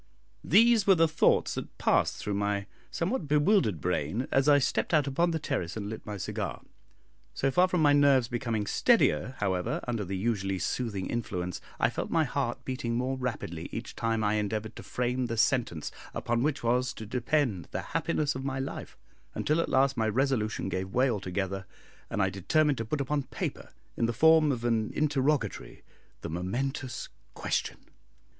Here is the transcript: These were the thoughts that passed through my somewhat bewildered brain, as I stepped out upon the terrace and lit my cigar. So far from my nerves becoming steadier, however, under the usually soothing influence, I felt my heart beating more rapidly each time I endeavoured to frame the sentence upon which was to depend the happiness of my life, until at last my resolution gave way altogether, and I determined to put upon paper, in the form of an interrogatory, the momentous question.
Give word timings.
These 0.43 0.87
were 0.87 0.95
the 0.95 1.07
thoughts 1.07 1.53
that 1.53 1.77
passed 1.77 2.17
through 2.17 2.33
my 2.33 2.65
somewhat 2.89 3.27
bewildered 3.27 3.79
brain, 3.79 4.27
as 4.31 4.49
I 4.49 4.57
stepped 4.57 4.95
out 4.95 5.05
upon 5.05 5.29
the 5.29 5.37
terrace 5.37 5.77
and 5.77 5.91
lit 5.91 6.07
my 6.07 6.17
cigar. 6.17 6.61
So 7.35 7.51
far 7.51 7.67
from 7.67 7.83
my 7.83 7.93
nerves 7.93 8.27
becoming 8.27 8.65
steadier, 8.65 9.35
however, 9.37 9.79
under 9.87 10.03
the 10.03 10.17
usually 10.17 10.57
soothing 10.57 11.05
influence, 11.05 11.61
I 11.79 11.91
felt 11.91 12.09
my 12.09 12.23
heart 12.23 12.65
beating 12.65 12.95
more 12.95 13.15
rapidly 13.15 13.69
each 13.71 13.95
time 13.95 14.23
I 14.23 14.39
endeavoured 14.41 14.75
to 14.77 14.81
frame 14.81 15.27
the 15.27 15.37
sentence 15.37 15.91
upon 16.15 16.41
which 16.41 16.63
was 16.63 16.93
to 16.93 17.05
depend 17.05 17.67
the 17.69 17.83
happiness 17.93 18.33
of 18.33 18.43
my 18.43 18.57
life, 18.57 18.97
until 19.35 19.61
at 19.61 19.69
last 19.69 19.97
my 19.97 20.09
resolution 20.09 20.67
gave 20.67 20.89
way 20.95 21.11
altogether, 21.11 21.67
and 22.09 22.23
I 22.23 22.31
determined 22.31 22.79
to 22.79 22.85
put 22.85 23.01
upon 23.01 23.21
paper, 23.25 23.69
in 23.95 24.07
the 24.07 24.13
form 24.13 24.51
of 24.51 24.65
an 24.65 24.91
interrogatory, 24.95 25.83
the 26.21 26.29
momentous 26.31 27.07
question. 27.35 27.77